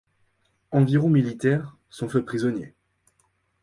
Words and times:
Environ 0.71 1.09
militaires 1.11 1.77
sont 1.91 2.09
faits 2.09 2.25
prisonniers. 2.25 2.73